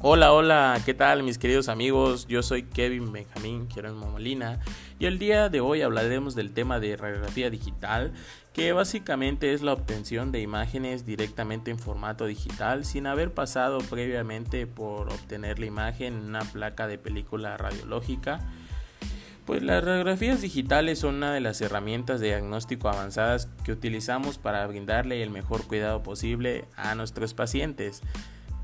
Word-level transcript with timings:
Hola, 0.00 0.32
hola, 0.32 0.80
¿qué 0.86 0.94
tal 0.94 1.24
mis 1.24 1.38
queridos 1.38 1.68
amigos? 1.68 2.28
Yo 2.28 2.44
soy 2.44 2.62
Kevin 2.62 3.10
Benjamín 3.10 3.68
Jerónimo 3.68 4.06
Molina 4.06 4.60
y 5.00 5.06
el 5.06 5.18
día 5.18 5.48
de 5.48 5.60
hoy 5.60 5.82
hablaremos 5.82 6.36
del 6.36 6.52
tema 6.52 6.78
de 6.78 6.96
radiografía 6.96 7.50
digital, 7.50 8.12
que 8.52 8.72
básicamente 8.72 9.52
es 9.52 9.60
la 9.60 9.72
obtención 9.72 10.30
de 10.30 10.40
imágenes 10.40 11.04
directamente 11.04 11.72
en 11.72 11.80
formato 11.80 12.26
digital 12.26 12.84
sin 12.84 13.08
haber 13.08 13.34
pasado 13.34 13.78
previamente 13.90 14.68
por 14.68 15.12
obtener 15.12 15.58
la 15.58 15.66
imagen 15.66 16.14
en 16.14 16.26
una 16.26 16.42
placa 16.42 16.86
de 16.86 16.98
película 16.98 17.56
radiológica. 17.56 18.38
Pues 19.46 19.64
las 19.64 19.82
radiografías 19.82 20.40
digitales 20.40 21.00
son 21.00 21.16
una 21.16 21.32
de 21.32 21.40
las 21.40 21.60
herramientas 21.60 22.20
de 22.20 22.28
diagnóstico 22.28 22.88
avanzadas 22.88 23.48
que 23.64 23.72
utilizamos 23.72 24.38
para 24.38 24.64
brindarle 24.68 25.24
el 25.24 25.30
mejor 25.30 25.66
cuidado 25.66 26.04
posible 26.04 26.66
a 26.76 26.94
nuestros 26.94 27.34
pacientes. 27.34 28.00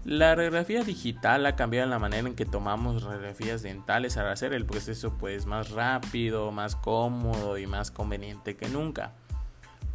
La 0.05 0.35
radiografía 0.35 0.85
digital 0.85 1.47
ha 1.47 1.57
cambiado 1.57 1.89
la 1.89 1.99
manera 1.99 2.29
en 2.29 2.35
que 2.35 2.45
tomamos 2.45 3.03
radiografías 3.05 3.62
dentales 3.62 4.19
al 4.19 4.29
hacer 4.29 4.53
el 4.53 4.67
proceso 4.67 5.17
pues 5.17 5.47
más 5.47 5.71
rápido, 5.71 6.53
más 6.53 6.77
cómodo 6.77 7.57
y 7.57 7.67
más 7.67 7.91
conveniente 7.91 8.55
que 8.55 8.69
nunca. 8.69 9.15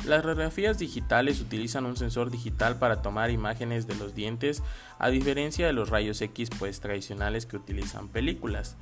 Las 0.05 0.23
radiografías 0.23 0.80
digitales 0.80 1.41
utilizan 1.41 1.85
un 1.85 1.98
sensor 1.98 2.31
digital 2.31 2.80
para 2.80 3.02
tomar 3.02 3.31
imágenes 3.31 3.85
de 3.85 3.95
los 3.95 4.16
dientes 4.16 4.63
a 4.98 5.09
diferencia 5.09 5.67
de 5.67 5.73
los 5.73 5.89
rayos 5.89 6.22
X 6.22 6.49
pues 6.58 6.80
tradicionales 6.80 7.45
que 7.45 7.58
utilizan 7.58 8.08
películas. 8.08 8.77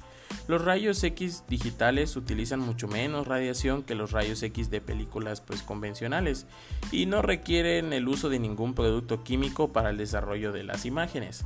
Los 0.47 0.63
rayos 0.63 1.03
X 1.03 1.43
digitales 1.49 2.15
utilizan 2.15 2.59
mucho 2.59 2.87
menos 2.87 3.27
radiación 3.27 3.83
que 3.83 3.95
los 3.95 4.11
rayos 4.11 4.43
X 4.43 4.69
de 4.69 4.79
películas 4.79 5.41
pues 5.41 5.63
convencionales 5.63 6.45
y 6.91 7.07
no 7.07 7.21
requieren 7.21 7.93
el 7.93 8.07
uso 8.07 8.29
de 8.29 8.39
ningún 8.39 8.75
producto 8.75 9.23
químico 9.23 9.73
para 9.73 9.89
el 9.89 9.97
desarrollo 9.97 10.51
de 10.51 10.63
las 10.63 10.85
imágenes. 10.85 11.45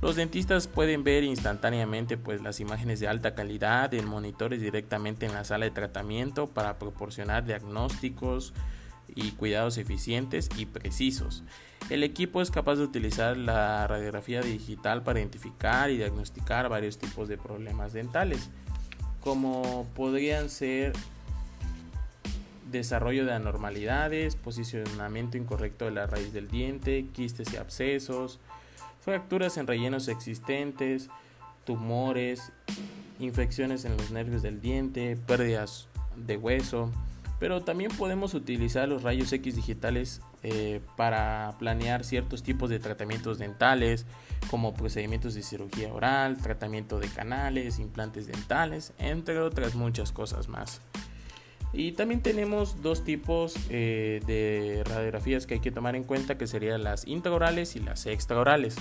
Los 0.00 0.16
dentistas 0.16 0.66
pueden 0.66 1.04
ver 1.04 1.24
instantáneamente 1.24 2.16
pues 2.16 2.40
las 2.40 2.58
imágenes 2.60 3.00
de 3.00 3.08
alta 3.08 3.34
calidad 3.34 3.92
en 3.92 4.06
monitores 4.06 4.62
directamente 4.62 5.26
en 5.26 5.34
la 5.34 5.44
sala 5.44 5.66
de 5.66 5.72
tratamiento 5.72 6.46
para 6.46 6.78
proporcionar 6.78 7.44
diagnósticos, 7.44 8.54
y 9.14 9.32
cuidados 9.32 9.78
eficientes 9.78 10.48
y 10.56 10.66
precisos. 10.66 11.44
El 11.88 12.04
equipo 12.04 12.40
es 12.40 12.50
capaz 12.50 12.76
de 12.76 12.84
utilizar 12.84 13.36
la 13.36 13.86
radiografía 13.86 14.42
digital 14.42 15.02
para 15.02 15.18
identificar 15.18 15.90
y 15.90 15.96
diagnosticar 15.96 16.68
varios 16.68 16.98
tipos 16.98 17.28
de 17.28 17.36
problemas 17.36 17.92
dentales, 17.92 18.50
como 19.20 19.86
podrían 19.94 20.48
ser 20.50 20.92
desarrollo 22.70 23.24
de 23.24 23.32
anormalidades, 23.32 24.36
posicionamiento 24.36 25.36
incorrecto 25.36 25.86
de 25.86 25.90
la 25.90 26.06
raíz 26.06 26.32
del 26.32 26.48
diente, 26.48 27.06
quistes 27.12 27.52
y 27.52 27.56
abscesos, 27.56 28.38
fracturas 29.00 29.56
en 29.56 29.66
rellenos 29.66 30.08
existentes, 30.08 31.08
tumores, 31.64 32.52
infecciones 33.18 33.84
en 33.84 33.96
los 33.96 34.10
nervios 34.10 34.42
del 34.42 34.60
diente, 34.60 35.16
pérdidas 35.26 35.88
de 36.16 36.36
hueso, 36.36 36.90
pero 37.40 37.62
también 37.62 37.90
podemos 37.90 38.34
utilizar 38.34 38.86
los 38.86 39.02
rayos 39.02 39.32
X 39.32 39.56
digitales 39.56 40.20
eh, 40.42 40.80
para 40.96 41.56
planear 41.58 42.04
ciertos 42.04 42.42
tipos 42.42 42.68
de 42.68 42.78
tratamientos 42.78 43.38
dentales, 43.38 44.04
como 44.50 44.74
procedimientos 44.74 45.34
de 45.34 45.42
cirugía 45.42 45.92
oral, 45.92 46.36
tratamiento 46.36 47.00
de 47.00 47.08
canales, 47.08 47.78
implantes 47.78 48.26
dentales, 48.26 48.92
entre 48.98 49.38
otras 49.40 49.74
muchas 49.74 50.12
cosas 50.12 50.48
más. 50.48 50.82
Y 51.72 51.92
también 51.92 52.20
tenemos 52.20 52.82
dos 52.82 53.04
tipos 53.04 53.54
eh, 53.70 54.20
de 54.26 54.82
radiografías 54.84 55.46
que 55.46 55.54
hay 55.54 55.60
que 55.60 55.70
tomar 55.70 55.96
en 55.96 56.04
cuenta, 56.04 56.36
que 56.36 56.46
serían 56.46 56.84
las 56.84 57.06
intraorales 57.06 57.74
y 57.74 57.80
las 57.80 58.04
extraorales. 58.04 58.76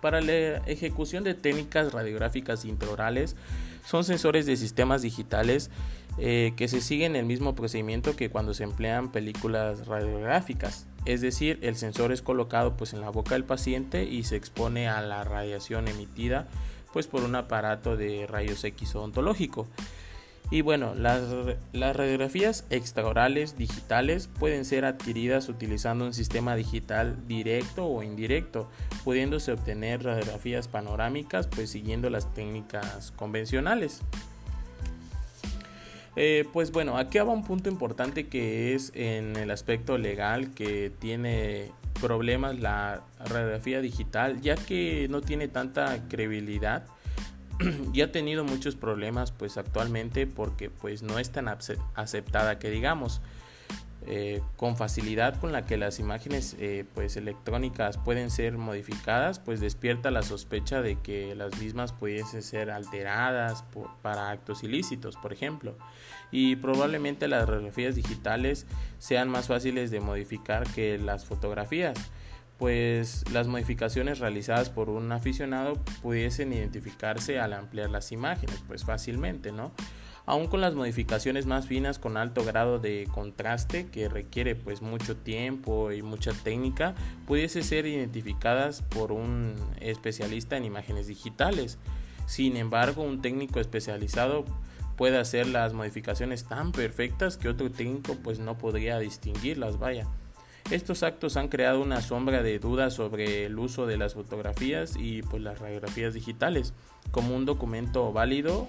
Para 0.00 0.20
la 0.20 0.56
ejecución 0.66 1.22
de 1.22 1.34
técnicas 1.34 1.92
radiográficas 1.92 2.64
intraorales, 2.64 3.36
son 3.84 4.04
sensores 4.04 4.46
de 4.46 4.56
sistemas 4.56 5.02
digitales 5.02 5.70
eh, 6.18 6.52
que 6.56 6.68
se 6.68 6.80
siguen 6.80 7.16
el 7.16 7.26
mismo 7.26 7.54
procedimiento 7.54 8.14
que 8.14 8.30
cuando 8.30 8.54
se 8.54 8.64
emplean 8.64 9.10
películas 9.10 9.86
radiográficas. 9.86 10.86
Es 11.06 11.20
decir, 11.20 11.58
el 11.62 11.76
sensor 11.76 12.12
es 12.12 12.22
colocado 12.22 12.76
pues 12.76 12.92
en 12.94 13.00
la 13.00 13.10
boca 13.10 13.34
del 13.34 13.44
paciente 13.44 14.04
y 14.04 14.22
se 14.22 14.36
expone 14.36 14.88
a 14.88 15.02
la 15.02 15.24
radiación 15.24 15.88
emitida 15.88 16.48
pues 16.92 17.08
por 17.08 17.24
un 17.24 17.34
aparato 17.34 17.96
de 17.96 18.26
rayos 18.28 18.62
X 18.62 18.94
odontológico. 18.94 19.66
Y 20.50 20.60
bueno, 20.60 20.94
las, 20.94 21.22
las, 21.72 21.96
radiografías 21.96 22.66
extraorales 22.70 23.56
digitales 23.56 24.28
pueden 24.38 24.64
ser 24.64 24.84
adquiridas 24.84 25.48
utilizando 25.48 26.04
un 26.04 26.12
sistema 26.12 26.54
digital 26.54 27.26
directo 27.26 27.86
o 27.86 28.02
indirecto, 28.02 28.68
pudiéndose 29.04 29.52
obtener 29.52 30.04
radiografías 30.04 30.68
panorámicas 30.68 31.46
pues 31.46 31.70
siguiendo 31.70 32.10
las 32.10 32.32
técnicas 32.34 33.10
convencionales. 33.12 34.02
Eh, 36.16 36.44
pues 36.52 36.70
bueno, 36.70 36.96
aquí 36.96 37.18
va 37.18 37.32
un 37.32 37.44
punto 37.44 37.68
importante 37.68 38.28
que 38.28 38.74
es 38.74 38.92
en 38.94 39.36
el 39.36 39.50
aspecto 39.50 39.98
legal 39.98 40.54
que 40.54 40.92
tiene 41.00 41.72
problemas 42.00 42.58
la 42.58 43.02
radiografía 43.24 43.80
digital 43.80 44.40
ya 44.40 44.56
que 44.56 45.06
no 45.08 45.22
tiene 45.22 45.48
tanta 45.48 46.06
credibilidad 46.08 46.84
y 47.92 48.00
ha 48.00 48.12
tenido 48.12 48.44
muchos 48.44 48.76
problemas 48.76 49.32
pues 49.32 49.56
actualmente 49.56 50.26
porque 50.26 50.70
pues 50.70 51.02
no 51.02 51.18
es 51.18 51.30
tan 51.30 51.48
aceptada 51.94 52.58
que 52.58 52.70
digamos 52.70 53.20
eh, 54.06 54.42
con 54.58 54.76
facilidad 54.76 55.40
con 55.40 55.50
la 55.52 55.64
que 55.64 55.78
las 55.78 55.98
imágenes 55.98 56.56
eh, 56.60 56.84
pues 56.94 57.16
electrónicas 57.16 57.96
pueden 57.96 58.30
ser 58.30 58.58
modificadas 58.58 59.38
pues 59.38 59.60
despierta 59.60 60.10
la 60.10 60.20
sospecha 60.20 60.82
de 60.82 60.96
que 61.00 61.34
las 61.34 61.58
mismas 61.58 61.94
pudiesen 61.94 62.42
ser 62.42 62.70
alteradas 62.70 63.64
para 64.02 64.28
actos 64.28 64.62
ilícitos 64.62 65.16
por 65.16 65.32
ejemplo. 65.32 65.74
Y 66.30 66.56
probablemente 66.56 67.28
las 67.28 67.48
radiografías 67.48 67.94
digitales 67.94 68.66
sean 68.98 69.30
más 69.30 69.46
fáciles 69.46 69.90
de 69.90 70.00
modificar 70.00 70.66
que 70.74 70.98
las 70.98 71.24
fotografías 71.24 71.96
pues 72.58 73.24
las 73.32 73.46
modificaciones 73.46 74.18
realizadas 74.18 74.70
por 74.70 74.88
un 74.90 75.10
aficionado 75.12 75.74
pudiesen 76.02 76.52
identificarse 76.52 77.40
al 77.40 77.52
ampliar 77.52 77.90
las 77.90 78.12
imágenes 78.12 78.62
pues 78.66 78.84
fácilmente 78.84 79.52
no 79.52 79.72
aún 80.26 80.46
con 80.46 80.60
las 80.60 80.74
modificaciones 80.74 81.46
más 81.46 81.66
finas 81.66 81.98
con 81.98 82.16
alto 82.16 82.44
grado 82.44 82.78
de 82.78 83.08
contraste 83.12 83.86
que 83.86 84.08
requiere 84.08 84.54
pues 84.54 84.82
mucho 84.82 85.16
tiempo 85.16 85.92
y 85.92 86.02
mucha 86.02 86.32
técnica, 86.32 86.94
pudiese 87.26 87.62
ser 87.62 87.86
identificadas 87.86 88.82
por 88.82 89.12
un 89.12 89.54
especialista 89.80 90.56
en 90.56 90.64
imágenes 90.64 91.06
digitales. 91.06 91.78
Sin 92.26 92.56
embargo, 92.56 93.02
un 93.02 93.20
técnico 93.20 93.60
especializado 93.60 94.44
puede 94.96 95.18
hacer 95.18 95.46
las 95.46 95.72
modificaciones 95.74 96.44
tan 96.44 96.72
perfectas 96.72 97.36
que 97.36 97.48
otro 97.48 97.70
técnico 97.70 98.16
pues 98.22 98.38
no 98.38 98.56
podría 98.56 98.98
distinguirlas, 98.98 99.78
vaya. 99.78 100.06
Estos 100.70 101.02
actos 101.02 101.36
han 101.36 101.48
creado 101.48 101.82
una 101.82 102.00
sombra 102.00 102.42
de 102.42 102.58
dudas 102.58 102.94
sobre 102.94 103.44
el 103.44 103.58
uso 103.58 103.86
de 103.86 103.98
las 103.98 104.14
fotografías 104.14 104.96
y 104.96 105.22
pues 105.22 105.42
las 105.42 105.58
radiografías 105.58 106.14
digitales 106.14 106.72
como 107.10 107.36
un 107.36 107.44
documento 107.44 108.12
válido 108.12 108.66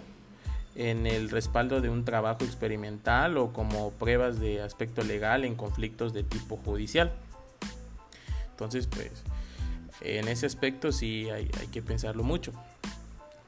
en 0.75 1.07
el 1.07 1.29
respaldo 1.29 1.79
de 1.79 1.89
un 1.89 2.03
trabajo 2.03 2.43
experimental 2.43 3.37
o 3.37 3.53
como 3.53 3.91
pruebas 3.91 4.41
de 4.41 4.61
aspecto 4.61 5.03
legal 5.03 5.45
en 5.45 5.55
conflictos 5.55 6.13
de 6.13 6.23
tipo 6.23 6.57
judicial. 6.57 7.13
Entonces, 8.51 8.87
pues, 8.87 9.23
en 10.01 10.27
ese 10.27 10.45
aspecto 10.45 10.91
sí 10.91 11.29
hay, 11.29 11.47
que 11.71 11.81
pensarlo 11.81 12.23
mucho. 12.23 12.51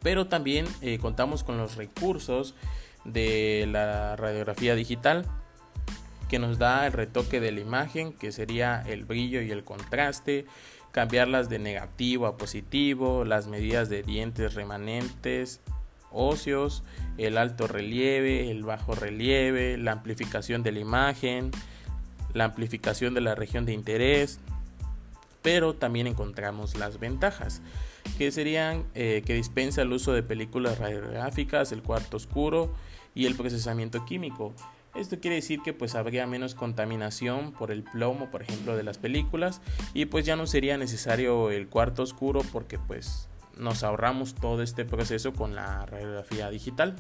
Pero 0.02 0.28
también 0.28 0.66
eh, 0.81 1.00
contamos 1.00 1.44
con 1.44 1.58
los 1.58 1.75
recursos 1.75 2.56
de 3.03 3.68
la 3.69 4.16
radiografía 4.16 4.74
digital 4.75 5.25
que 6.27 6.39
nos 6.39 6.57
da 6.57 6.85
el 6.88 6.93
retoque 6.93 7.39
de 7.39 7.51
la 7.51 7.61
imagen, 7.61 8.13
que 8.13 8.31
sería 8.31 8.84
el 8.85 9.05
brillo 9.05 9.41
y 9.41 9.52
el 9.52 9.63
contraste, 9.63 10.46
cambiarlas 10.91 11.49
de 11.49 11.59
negativo 11.59 12.25
a 12.25 12.37
positivo, 12.37 13.23
las 13.23 13.47
medidas 13.47 13.90
de 13.90 14.03
dientes 14.03 14.55
remanentes, 14.55 15.61
óseos, 16.11 16.84
el 17.17 17.37
alto 17.37 17.67
relieve, 17.67 18.49
el 18.49 18.63
bajo 18.63 18.96
relieve, 18.96 19.78
la 19.78 19.91
amplificación 19.91 20.63
de 20.63 20.72
la 20.72 20.79
imagen, 20.79 21.52
la 22.34 22.46
amplificación 22.46 23.13
de 23.13 23.22
la 23.22 23.35
región 23.35 23.66
de 23.66 23.73
interés, 23.73 24.40
pero 25.41 25.75
también 25.75 26.07
encontramos 26.07 26.75
las 26.75 26.99
ventajas, 26.99 27.61
que 28.17 28.31
serían 28.31 28.85
eh, 28.96 29.23
que 29.25 29.34
dispensa 29.34 29.81
el 29.81 29.93
uso 29.93 30.13
de 30.13 30.23
películas 30.23 30.78
radiográficas, 30.78 31.72
el 31.72 31.84
cuarto 31.84 32.17
oscuro 32.17 32.73
y 33.13 33.25
el 33.25 33.35
procesamiento 33.35 34.05
químico. 34.05 34.53
Esto 34.97 35.20
quiere 35.20 35.35
decir 35.35 35.61
que 35.64 35.73
pues 35.73 35.96
habría 35.96 36.26
menos 36.26 36.55
contaminación 36.55 37.52
por 37.52 37.72
el 37.72 37.84
plomo, 37.84 38.32
por 38.32 38.41
ejemplo, 38.41 38.76
de 38.76 38.84
las 38.84 38.97
películas 38.97 39.61
y 39.94 40.05
pues 40.05 40.26
ya 40.26 40.35
no 40.35 40.47
sería 40.47 40.78
necesario 40.78 41.52
el 41.52 41.67
cuarto 41.67 42.03
oscuro 42.03 42.41
porque 42.52 42.79
pues 42.79 43.29
nos 43.58 43.84
ahorramos 43.84 44.35
todo 44.35 44.64
este 44.64 44.85
proceso 44.85 45.34
con 45.34 45.55
la 45.55 45.85
radiografía 45.85 46.49
digital. 46.49 46.96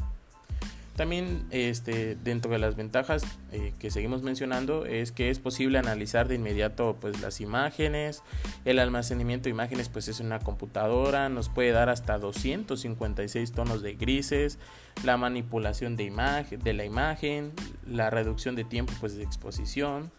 También 0.95 1.45
este, 1.51 2.15
dentro 2.15 2.51
de 2.51 2.57
las 2.57 2.75
ventajas 2.75 3.23
eh, 3.51 3.71
que 3.77 3.91
seguimos 3.91 4.23
mencionando 4.23 4.87
es 4.87 5.11
que 5.11 5.29
es 5.29 5.37
posible 5.37 5.77
analizar 5.77 6.27
de 6.27 6.35
inmediato 6.35 6.97
pues, 6.99 7.21
las 7.21 7.39
imágenes, 7.39 8.23
el 8.67 8.79
almacenamiento 8.79 9.45
de 9.45 9.51
imágenes 9.51 9.87
pues 9.87 10.09
es 10.09 10.19
una 10.19 10.39
computadora, 10.39 11.29
nos 11.29 11.47
puede 11.47 11.71
dar 11.71 11.87
hasta 11.87 12.17
256 12.17 13.53
tonos 13.53 13.81
de 13.81 13.93
grises, 13.93 14.59
la 15.05 15.15
manipulación 15.15 15.95
de, 15.95 16.03
imagen, 16.03 16.59
de 16.59 16.73
la 16.73 16.83
imagen, 16.83 17.53
la 17.89 18.09
reducción 18.09 18.55
de 18.55 18.65
tiempo 18.65 18.91
pues, 18.99 19.15
de 19.15 19.23
exposición, 19.23 20.11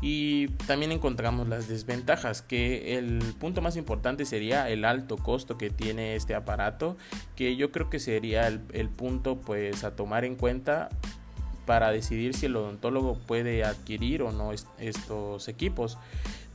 y 0.00 0.48
también 0.66 0.90
encontramos 0.90 1.46
las 1.46 1.68
desventajas, 1.68 2.42
que 2.42 2.98
el 2.98 3.20
punto 3.38 3.62
más 3.62 3.76
importante 3.76 4.24
sería 4.24 4.68
el 4.68 4.84
alto 4.84 5.16
costo 5.16 5.56
que 5.56 5.70
tiene 5.70 6.16
este 6.16 6.34
aparato, 6.34 6.96
que 7.36 7.54
yo 7.54 7.70
creo 7.70 7.90
que 7.90 8.00
sería 8.00 8.48
el, 8.48 8.88
punto 8.88 9.40
pues 9.40 9.84
a 9.84 9.94
tomar 9.94 10.24
en 10.24 10.34
cuenta 10.34 10.88
para 11.64 11.92
decidir 11.92 12.34
si 12.34 12.46
el 12.46 12.56
odontólogo 12.56 13.18
puede 13.18 13.62
adquirir 13.62 14.22
o 14.22 14.32
no 14.32 14.50
estos 14.52 15.46
equipos. 15.46 15.96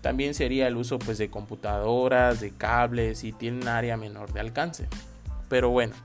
También 0.04 0.36
sería 0.36 0.68
el 0.68 0.78
uso 0.78 1.00
pues 1.00 1.18
de 1.18 1.32
computadoras, 1.32 2.42
de 2.42 2.52
cables 2.52 3.24
y 3.24 3.32
tiene 3.32 3.62
un 3.62 3.68
área 3.68 3.98
menor 3.98 4.34
de 4.34 4.42
alcance. 4.42 4.88
Pero 5.50 5.70
bueno, 5.70 5.96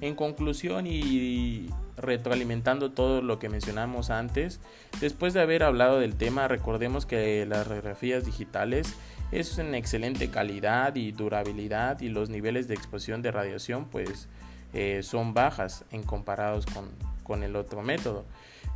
en 0.00 0.16
conclusión 0.16 0.88
y 0.88 1.68
retroalimentando 1.96 2.92
todo 2.92 3.20
lo 3.20 3.38
que 3.38 3.48
mencionamos 3.48 4.10
antes, 4.10 4.58
después 5.00 5.34
de 5.34 5.42
haber 5.42 5.62
hablado 5.62 6.00
del 6.00 6.16
tema, 6.16 6.48
recordemos 6.48 7.06
que 7.06 7.46
las 7.46 7.66
radiografías 7.66 8.24
digitales 8.24 8.94
es 9.30 9.58
en 9.58 9.74
excelente 9.74 10.30
calidad 10.30 10.96
y 10.96 11.12
durabilidad 11.12 12.00
y 12.00 12.08
los 12.08 12.30
niveles 12.30 12.68
de 12.68 12.74
exposición 12.74 13.22
de 13.22 13.32
radiación 13.32 13.84
pues 13.84 14.28
eh, 14.72 15.00
son 15.02 15.34
bajas 15.34 15.84
en 15.90 16.02
comparados 16.02 16.64
con, 16.66 16.90
con 17.22 17.42
el 17.42 17.56
otro 17.56 17.82
método. 17.82 18.24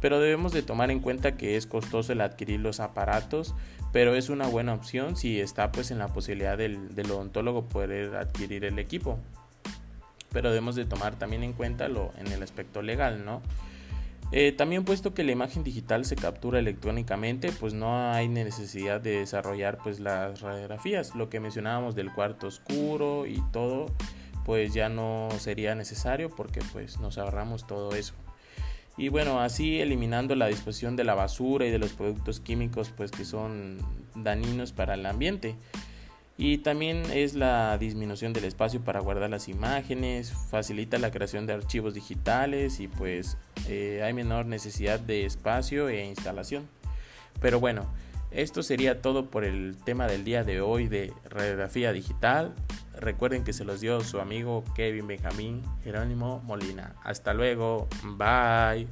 Pero 0.01 0.21
debemos 0.21 0.53
de 0.53 0.63
tomar 0.63 0.91
en 0.91 1.01
cuenta 1.01 1.37
que 1.37 1.57
es 1.57 1.67
costoso 1.67 2.13
el 2.13 2.21
adquirir 2.21 2.61
los 2.61 2.81
aparatos, 2.81 3.55
pero 3.93 4.15
es 4.15 4.29
una 4.29 4.47
buena 4.47 4.75
opción 4.75 5.17
si 5.17 5.41
está 5.41 5.73
pues 5.73 5.91
en 5.91 5.99
la 5.99 6.09
posibilidad 6.09 6.59
del, 6.59 6.95
del 6.95 7.11
odontólogo 7.11 7.69
poder 7.69 8.17
adquirir 8.17 8.65
el 8.65 8.79
equipo 8.79 9.19
pero 10.37 10.51
debemos 10.51 10.77
de 10.77 10.85
tomar 10.85 11.15
también 11.15 11.43
en 11.43 11.55
cuenta 11.55 11.89
lo 11.89 12.13
en 12.19 12.27
el 12.31 12.43
aspecto 12.43 12.83
legal, 12.83 13.25
¿no? 13.25 13.41
Eh, 14.33 14.53
también 14.53 14.85
puesto 14.85 15.15
que 15.15 15.25
la 15.25 15.33
imagen 15.33 15.65
digital 15.65 16.05
se 16.05 16.15
captura 16.15 16.59
electrónicamente, 16.59 17.53
pues 17.53 17.73
no 17.73 18.13
hay 18.13 18.29
necesidad 18.29 19.01
de 19.01 19.21
desarrollar 19.21 19.79
pues 19.83 19.99
las 19.99 20.43
radiografías. 20.43 21.15
Lo 21.15 21.31
que 21.31 21.41
mencionábamos 21.41 21.95
del 21.95 22.13
cuarto 22.13 22.49
oscuro 22.49 23.25
y 23.25 23.41
todo, 23.51 23.87
pues 24.45 24.75
ya 24.75 24.91
no 24.91 25.29
sería 25.39 25.75
necesario 25.75 26.29
porque 26.29 26.61
pues 26.73 27.01
nos 27.01 27.17
ahorramos 27.17 27.67
todo 27.67 27.95
eso. 27.95 28.13
Y 28.97 29.09
bueno, 29.11 29.41
así 29.41 29.81
eliminando 29.81 30.35
la 30.35 30.47
disposición 30.47 30.97
de 30.97 31.05
la 31.05 31.15
basura 31.15 31.67
y 31.67 31.71
de 31.71 31.79
los 31.79 31.93
productos 31.93 32.41
químicos 32.41 32.93
pues 32.97 33.11
que 33.11 33.25
son 33.25 33.79
dañinos 34.15 34.73
para 34.73 34.95
el 34.95 35.05
ambiente. 35.05 35.55
Y 36.39 36.59
también 36.59 37.03
es 37.13 37.35
la 37.35 37.79
disminución 37.79 38.33
del 38.35 38.45
espacio 38.45 38.83
para 38.83 39.01
guardar 39.01 39.31
las 39.31 39.49
imágenes, 39.49 40.33
facilita 40.51 40.99
la 40.99 41.11
creación 41.11 41.47
de 41.47 41.55
archivos 41.55 41.95
digitales 41.95 42.79
y 42.81 42.89
pues 42.89 43.39
eh, 43.69 44.03
hay 44.05 44.13
menor 44.13 44.45
necesidad 44.45 45.01
de 45.01 45.25
espacio 45.25 45.89
e 45.89 46.05
instalación. 46.05 46.69
Pero 47.41 47.59
bueno, 47.59 47.87
esto 48.37 48.63
sería 48.63 49.01
todo 49.01 49.31
por 49.31 49.45
el 49.45 49.77
tema 49.85 50.07
del 50.07 50.23
día 50.23 50.45
de 50.45 50.61
hoy 50.61 50.89
de 50.89 51.13
radiografía 51.25 51.93
digital. 51.93 52.55
Recuerden 53.01 53.45
que 53.45 53.55
se 53.55 53.65
los 53.65 53.81
dio 53.81 54.01
su 54.03 54.21
amigo 54.21 54.63
Kevin 54.75 55.07
Benjamín 55.07 55.63
Jerónimo 55.83 56.43
Molina. 56.45 56.95
Hasta 57.03 57.33
luego, 57.33 57.89
bye. 58.05 58.87